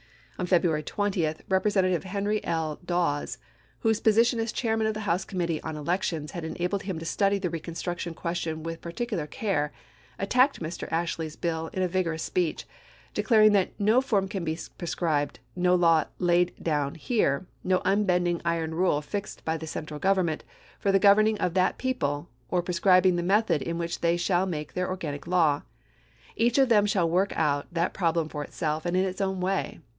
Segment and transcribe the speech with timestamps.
[0.39, 2.79] On February 20, Rep resentative Henry L.
[2.83, 3.37] Dawes,
[3.81, 7.37] whose position as Chairman of the House Committee on Elections had enabled him to study
[7.37, 9.71] the reconstruction ques tion with particular care,
[10.17, 10.91] attacked Mr.
[10.91, 12.65] Ashley's bill in a vigorous speech,
[13.13, 18.73] declaring that" no form can be prescribed, no law laid down here, no unbending iron
[18.73, 20.43] rule fixed by the central Govern ment
[20.79, 24.47] for the governing of that people, or prescrib ing the method in which they shall
[24.47, 25.61] make their organic law.
[26.35, 29.79] Each of them shall work out that problem for itself and in its own way.